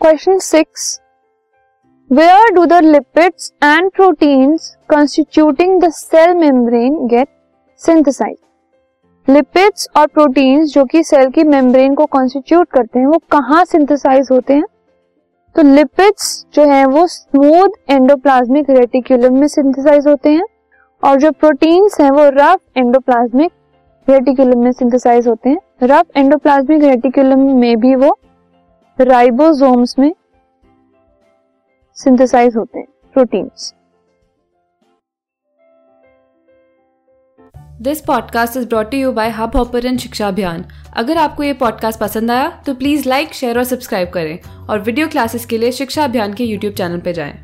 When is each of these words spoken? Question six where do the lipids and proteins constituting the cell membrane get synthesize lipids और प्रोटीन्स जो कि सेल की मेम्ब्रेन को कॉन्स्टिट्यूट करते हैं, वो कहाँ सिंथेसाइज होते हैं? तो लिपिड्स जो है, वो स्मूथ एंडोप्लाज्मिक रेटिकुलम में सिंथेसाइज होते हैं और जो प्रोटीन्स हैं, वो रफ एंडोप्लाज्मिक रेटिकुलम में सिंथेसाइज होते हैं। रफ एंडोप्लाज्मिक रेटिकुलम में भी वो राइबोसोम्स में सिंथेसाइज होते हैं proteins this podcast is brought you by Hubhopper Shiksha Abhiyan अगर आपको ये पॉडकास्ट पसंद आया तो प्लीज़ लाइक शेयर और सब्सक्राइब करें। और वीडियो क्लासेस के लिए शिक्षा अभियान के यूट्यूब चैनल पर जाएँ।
Question 0.00 0.38
six 0.38 1.00
where 2.10 2.52
do 2.54 2.64
the 2.66 2.72
lipids 2.72 3.50
and 3.64 3.90
proteins 3.90 4.68
constituting 4.88 5.80
the 5.80 5.88
cell 5.88 6.34
membrane 6.34 7.06
get 7.06 7.28
synthesize 7.80 8.36
lipids 9.28 9.88
और 9.96 10.06
प्रोटीन्स 10.06 10.72
जो 10.74 10.84
कि 10.84 11.02
सेल 11.04 11.30
की 11.30 11.44
मेम्ब्रेन 11.44 11.94
को 11.94 12.06
कॉन्स्टिट्यूट 12.06 12.68
करते 12.70 12.98
हैं, 12.98 13.06
वो 13.06 13.18
कहाँ 13.30 13.64
सिंथेसाइज 13.64 14.28
होते 14.32 14.54
हैं? 14.54 14.64
तो 15.56 15.62
लिपिड्स 15.62 16.46
जो 16.54 16.64
है, 16.64 16.84
वो 16.86 17.06
स्मूथ 17.06 17.90
एंडोप्लाज्मिक 17.90 18.70
रेटिकुलम 18.70 19.38
में 19.38 19.46
सिंथेसाइज 19.48 20.06
होते 20.06 20.30
हैं 20.30 20.44
और 21.02 21.16
जो 21.16 21.32
प्रोटीन्स 21.32 22.00
हैं, 22.00 22.10
वो 22.10 22.28
रफ 22.28 22.60
एंडोप्लाज्मिक 22.76 23.52
रेटिकुलम 24.08 24.58
में 24.58 24.72
सिंथेसाइज 24.72 25.28
होते 25.28 25.50
हैं। 25.50 25.58
रफ 25.82 26.16
एंडोप्लाज्मिक 26.16 26.82
रेटिकुलम 26.82 27.46
में 27.56 27.76
भी 27.76 27.94
वो 27.94 28.16
राइबोसोम्स 29.00 29.98
में 29.98 30.14
सिंथेसाइज 31.94 32.56
होते 32.56 32.78
हैं 32.78 32.86
proteins 33.14 33.74
this 37.80 38.00
podcast 38.00 38.56
is 38.56 38.68
brought 38.68 38.94
you 38.94 39.12
by 39.12 39.30
Hubhopper 39.56 39.96
Shiksha 39.96 40.28
Abhiyan 40.28 40.64
अगर 40.96 41.16
आपको 41.16 41.42
ये 41.42 41.52
पॉडकास्ट 41.52 42.00
पसंद 42.00 42.30
आया 42.30 42.62
तो 42.66 42.74
प्लीज़ 42.74 43.08
लाइक 43.08 43.32
शेयर 43.32 43.58
और 43.58 43.64
सब्सक्राइब 43.64 44.10
करें। 44.10 44.38
और 44.70 44.80
वीडियो 44.80 45.08
क्लासेस 45.08 45.46
के 45.46 45.58
लिए 45.58 45.72
शिक्षा 45.72 46.04
अभियान 46.04 46.34
के 46.34 46.44
यूट्यूब 46.44 46.74
चैनल 46.74 47.00
पर 47.00 47.12
जाएँ। 47.12 47.42